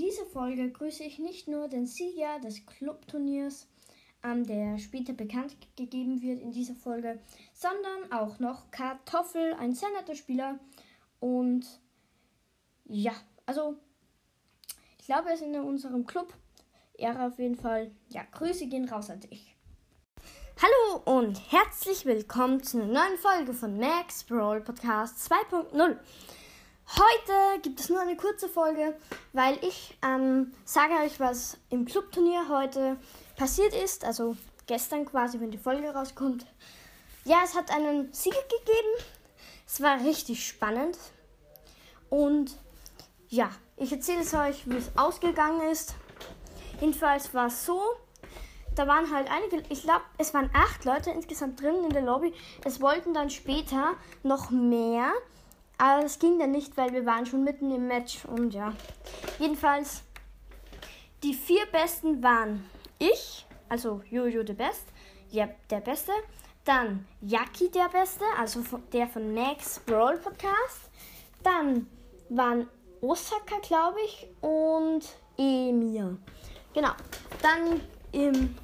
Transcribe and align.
dieser 0.00 0.24
Folge 0.24 0.70
grüße 0.70 1.04
ich 1.04 1.18
nicht 1.18 1.46
nur 1.46 1.68
den 1.68 1.86
Sieger 1.86 2.38
des 2.40 2.64
Clubturniers, 2.64 3.68
ähm, 4.24 4.46
der 4.46 4.78
später 4.78 5.12
bekannt 5.12 5.56
gegeben 5.76 6.22
wird 6.22 6.40
in 6.40 6.52
dieser 6.52 6.74
Folge, 6.74 7.20
sondern 7.52 8.10
auch 8.10 8.38
noch 8.38 8.70
Kartoffel, 8.70 9.54
ein 9.54 9.74
sehr 9.74 9.90
netter 9.90 10.14
Spieler. 10.14 10.58
Und 11.18 11.66
ja, 12.84 13.12
also 13.46 13.76
ich 14.98 15.06
glaube, 15.06 15.28
er 15.28 15.34
ist 15.34 15.42
in 15.42 15.54
unserem 15.56 16.06
Club. 16.06 16.32
Er 16.94 17.26
auf 17.26 17.38
jeden 17.38 17.56
Fall. 17.56 17.90
Ja, 18.08 18.22
Grüße 18.30 18.66
gehen 18.66 18.88
raus 18.88 19.10
an 19.10 19.20
dich. 19.20 19.56
Hallo 20.62 21.18
und 21.18 21.40
herzlich 21.50 22.04
willkommen 22.04 22.62
zu 22.62 22.82
einer 22.82 22.92
neuen 22.92 23.18
Folge 23.18 23.54
von 23.54 23.78
Max 23.78 24.24
Brawl 24.24 24.60
Podcast 24.60 25.30
2.0. 25.32 25.96
Heute 26.96 27.60
gibt 27.62 27.78
es 27.78 27.88
nur 27.88 28.00
eine 28.00 28.16
kurze 28.16 28.48
Folge, 28.48 28.96
weil 29.32 29.56
ich 29.64 29.96
ähm, 30.02 30.52
sage 30.64 30.94
euch, 31.04 31.20
was 31.20 31.56
im 31.68 31.84
Clubturnier 31.84 32.48
heute 32.48 32.96
passiert 33.36 33.72
ist. 33.74 34.04
Also 34.04 34.36
gestern 34.66 35.06
quasi, 35.06 35.38
wenn 35.38 35.52
die 35.52 35.58
Folge 35.58 35.90
rauskommt. 35.90 36.46
Ja, 37.24 37.42
es 37.44 37.54
hat 37.54 37.70
einen 37.70 38.12
Sieger 38.12 38.42
gegeben. 38.42 39.04
Es 39.68 39.80
war 39.80 40.00
richtig 40.00 40.44
spannend. 40.44 40.98
Und 42.08 42.58
ja, 43.28 43.50
ich 43.76 43.92
erzähle 43.92 44.22
es 44.22 44.34
euch, 44.34 44.68
wie 44.68 44.76
es 44.76 44.90
ausgegangen 44.96 45.70
ist. 45.70 45.94
Jedenfalls 46.80 47.32
war 47.34 47.46
es 47.46 47.66
so, 47.66 47.80
da 48.74 48.88
waren 48.88 49.14
halt 49.14 49.30
einige, 49.30 49.62
ich 49.68 49.82
glaube, 49.82 50.02
es 50.18 50.34
waren 50.34 50.50
acht 50.52 50.84
Leute 50.84 51.10
insgesamt 51.10 51.60
drin 51.60 51.84
in 51.84 51.90
der 51.90 52.02
Lobby. 52.02 52.34
Es 52.64 52.80
wollten 52.80 53.14
dann 53.14 53.30
später 53.30 53.94
noch 54.24 54.50
mehr. 54.50 55.12
Aber 55.80 56.02
das 56.02 56.18
ging 56.18 56.38
dann 56.38 56.50
nicht, 56.50 56.76
weil 56.76 56.92
wir 56.92 57.06
waren 57.06 57.24
schon 57.24 57.42
mitten 57.42 57.70
im 57.70 57.86
Match 57.86 58.26
und 58.26 58.52
ja. 58.52 58.74
Jedenfalls, 59.38 60.02
die 61.22 61.32
vier 61.32 61.64
Besten 61.72 62.22
waren 62.22 62.68
ich, 62.98 63.46
also 63.70 64.02
Jojo 64.10 64.42
der 64.42 64.52
Best, 64.54 64.84
ja, 65.30 65.48
der 65.70 65.80
Beste. 65.80 66.12
Dann 66.66 67.06
Yaki 67.22 67.70
der 67.70 67.88
Beste, 67.88 68.24
also 68.38 68.60
der 68.92 69.06
von 69.08 69.32
Max 69.32 69.80
Brawl 69.80 70.18
Podcast. 70.18 70.90
Dann 71.42 71.86
waren 72.28 72.68
Osaka, 73.00 73.56
glaube 73.62 73.96
ich, 74.04 74.28
und 74.42 75.08
Emir. 75.38 76.18
Genau. 76.74 76.90
Dann 77.40 77.80
im 78.12 78.54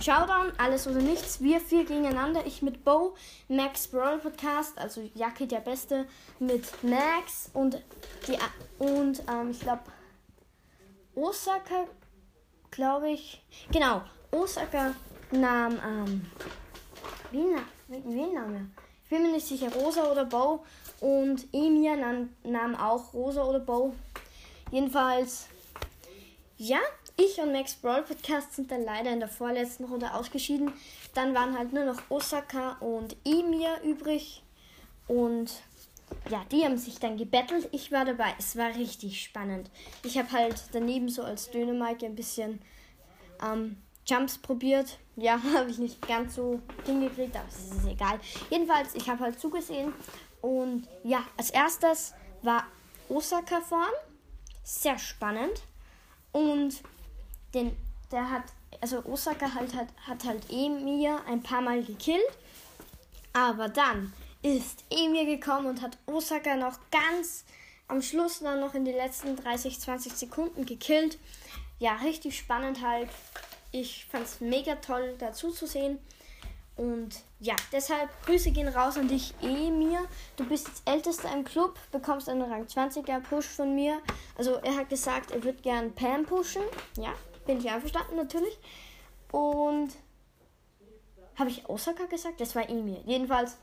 Showdown, 0.00 0.52
alles 0.58 0.86
oder 0.86 1.00
nichts. 1.00 1.40
Wir 1.40 1.60
vier 1.60 1.84
gegeneinander. 1.84 2.44
Ich 2.46 2.62
mit 2.62 2.84
Bo, 2.84 3.14
Max 3.48 3.88
Brawl 3.88 4.18
Podcast, 4.18 4.76
also 4.78 5.00
Jacke 5.14 5.46
der 5.46 5.60
Beste 5.60 6.06
mit 6.38 6.64
Max 6.82 7.50
und 7.54 7.82
die 8.26 8.36
und 8.78 9.22
ähm, 9.28 9.50
ich 9.50 9.60
glaube 9.60 9.82
Osaka, 11.14 11.86
glaube 12.70 13.10
ich. 13.10 13.42
Genau, 13.72 14.02
Osaka 14.30 14.94
nahm 15.30 15.78
ähm, 15.84 16.26
wie, 17.30 17.56
wie 17.88 18.32
nahm 18.32 18.54
er? 18.54 18.66
Ich 19.04 19.10
bin 19.10 19.22
mir 19.22 19.32
nicht 19.32 19.46
sicher, 19.46 19.72
Rosa 19.72 20.10
oder 20.10 20.24
Bo. 20.24 20.64
Und 21.00 21.46
Emir 21.52 21.96
nahm, 21.96 22.30
nahm 22.42 22.74
auch 22.74 23.12
Rosa 23.12 23.42
oder 23.42 23.60
Bo. 23.60 23.94
Jedenfalls, 24.70 25.48
ja, 26.56 26.78
ich 27.16 27.38
und 27.38 27.52
Max 27.52 27.74
Brawl 27.74 28.02
Podcast 28.02 28.54
sind 28.54 28.70
dann 28.70 28.84
leider 28.84 29.12
in 29.12 29.20
der 29.20 29.28
vorletzten 29.28 29.84
Runde 29.84 30.12
ausgeschieden. 30.14 30.72
Dann 31.14 31.34
waren 31.34 31.56
halt 31.56 31.72
nur 31.72 31.84
noch 31.84 32.00
Osaka 32.08 32.72
und 32.80 33.16
Emir 33.24 33.80
übrig. 33.84 34.42
Und 35.06 35.50
ja, 36.28 36.44
die 36.50 36.64
haben 36.64 36.76
sich 36.76 36.98
dann 36.98 37.16
gebettelt. 37.16 37.68
Ich 37.72 37.92
war 37.92 38.04
dabei. 38.04 38.34
Es 38.38 38.56
war 38.56 38.74
richtig 38.74 39.22
spannend. 39.22 39.70
Ich 40.02 40.18
habe 40.18 40.30
halt 40.32 40.60
daneben 40.72 41.08
so 41.08 41.22
als 41.22 41.50
Dönemarke 41.50 42.06
ein 42.06 42.16
bisschen 42.16 42.60
ähm, 43.42 43.76
Jumps 44.06 44.38
probiert. 44.38 44.98
Ja, 45.16 45.40
habe 45.54 45.70
ich 45.70 45.78
nicht 45.78 46.06
ganz 46.06 46.34
so 46.34 46.60
hingekriegt, 46.84 47.36
aber 47.36 47.48
es 47.48 47.76
ist 47.76 47.86
egal. 47.86 48.18
Jedenfalls, 48.50 48.94
ich 48.94 49.08
habe 49.08 49.20
halt 49.20 49.38
zugesehen. 49.38 49.92
Und 50.40 50.88
ja, 51.04 51.24
als 51.36 51.50
erstes 51.50 52.12
war 52.42 52.64
Osaka 53.08 53.60
vorn. 53.60 53.92
Sehr 54.62 54.98
spannend. 54.98 55.62
Und 56.32 56.82
den, 57.54 57.76
der 58.10 58.30
hat, 58.30 58.44
also 58.80 59.04
Osaka 59.04 59.54
halt, 59.54 59.74
hat, 59.74 59.88
hat 60.06 60.24
halt 60.24 60.50
Emir 60.50 61.20
ein 61.26 61.42
paar 61.42 61.60
Mal 61.60 61.82
gekillt. 61.82 62.20
Aber 63.32 63.68
dann 63.68 64.12
ist 64.42 64.84
Emir 64.90 65.24
gekommen 65.24 65.66
und 65.66 65.82
hat 65.82 65.96
Osaka 66.06 66.54
noch 66.56 66.78
ganz 66.90 67.44
am 67.88 68.02
Schluss 68.02 68.40
dann 68.40 68.60
noch 68.60 68.74
in 68.74 68.84
den 68.84 68.96
letzten 68.96 69.36
30, 69.36 69.80
20 69.80 70.12
Sekunden 70.12 70.66
gekillt. 70.66 71.18
Ja, 71.78 71.96
richtig 71.96 72.38
spannend 72.38 72.82
halt. 72.82 73.08
Ich 73.72 74.06
fand 74.06 74.24
es 74.24 74.40
mega 74.40 74.76
toll 74.76 75.16
dazu 75.18 75.50
zu 75.50 75.66
sehen. 75.66 75.98
Und 76.76 77.14
ja, 77.38 77.54
deshalb 77.72 78.10
Grüße 78.26 78.50
gehen 78.50 78.68
raus 78.68 78.96
an 78.96 79.06
dich, 79.06 79.32
Emir. 79.40 80.00
Du 80.36 80.44
bist 80.44 80.68
jetzt 80.68 80.82
ältester 80.88 81.32
im 81.32 81.44
Club, 81.44 81.78
bekommst 81.92 82.28
einen 82.28 82.42
Rang 82.42 82.64
20er 82.64 83.20
Push 83.20 83.46
von 83.46 83.74
mir. 83.74 84.00
Also 84.36 84.54
er 84.54 84.76
hat 84.76 84.88
gesagt, 84.88 85.30
er 85.30 85.42
wird 85.44 85.62
gern 85.62 85.92
Pam 85.94 86.24
pushen. 86.24 86.62
Ja, 86.96 87.12
bin 87.46 87.58
ich 87.58 87.70
einverstanden 87.70 88.16
natürlich. 88.16 88.58
Und 89.30 89.90
habe 91.36 91.50
ich 91.50 91.68
Osaka 91.68 92.04
gesagt? 92.04 92.40
Das 92.40 92.54
war 92.54 92.68
Emir. 92.68 93.00
Jedenfalls, 93.04 93.56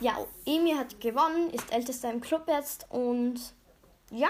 ja, 0.00 0.16
Emir 0.46 0.78
hat 0.78 1.00
gewonnen, 1.00 1.50
ist 1.50 1.72
ältester 1.72 2.10
im 2.10 2.20
Club 2.20 2.44
jetzt 2.48 2.86
und 2.90 3.38
ja, 4.10 4.28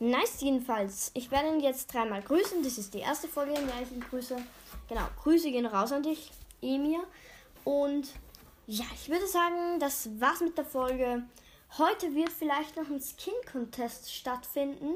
nice 0.00 0.40
jedenfalls. 0.40 1.10
Ich 1.14 1.30
werde 1.30 1.48
ihn 1.48 1.60
jetzt 1.60 1.92
dreimal 1.92 2.22
grüßen. 2.22 2.62
Das 2.62 2.78
ist 2.78 2.94
die 2.94 3.00
erste 3.00 3.28
Folge, 3.28 3.52
in 3.52 3.66
der 3.66 3.82
ich 3.82 3.92
ihn 3.92 4.00
grüße. 4.00 4.36
Genau, 4.88 5.06
Grüße 5.22 5.50
gehen 5.50 5.66
raus 5.66 5.92
an 5.92 6.02
dich, 6.02 6.30
Emir. 6.60 7.04
Und 7.64 8.08
ja, 8.66 8.84
ich 8.94 9.08
würde 9.08 9.26
sagen, 9.26 9.78
das 9.78 10.08
war's 10.20 10.40
mit 10.40 10.58
der 10.58 10.64
Folge. 10.64 11.22
Heute 11.78 12.14
wird 12.14 12.30
vielleicht 12.30 12.76
noch 12.76 12.88
ein 12.88 13.00
Skin-Contest 13.00 14.12
stattfinden. 14.12 14.94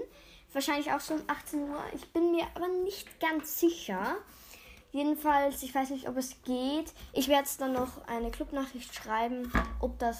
Wahrscheinlich 0.52 0.92
auch 0.92 1.00
so 1.00 1.14
um 1.14 1.22
18 1.26 1.60
Uhr. 1.68 1.82
Ich 1.94 2.12
bin 2.12 2.32
mir 2.32 2.44
aber 2.54 2.68
nicht 2.68 3.20
ganz 3.20 3.60
sicher. 3.60 4.16
Jedenfalls, 4.92 5.62
ich 5.62 5.74
weiß 5.74 5.90
nicht, 5.90 6.08
ob 6.08 6.16
es 6.16 6.42
geht. 6.42 6.92
Ich 7.12 7.28
werde 7.28 7.44
es 7.44 7.56
dann 7.56 7.72
noch 7.72 8.04
eine 8.08 8.30
Clubnachricht 8.30 8.92
schreiben, 8.94 9.52
ob 9.80 9.98
das, 10.00 10.18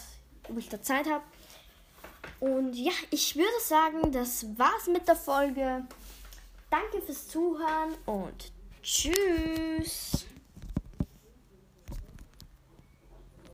ob 0.48 0.56
ich 0.58 0.68
da 0.68 0.80
Zeit 0.80 1.08
habe. 1.08 1.24
Und 2.38 2.74
ja, 2.74 2.92
ich 3.10 3.34
würde 3.36 3.60
sagen, 3.60 4.12
das 4.12 4.46
war's 4.56 4.86
mit 4.86 5.08
der 5.08 5.16
Folge. 5.16 5.86
Danke 6.70 7.02
fürs 7.04 7.26
Zuhören 7.26 7.94
und 8.06 8.52
tschüss. 8.82 10.26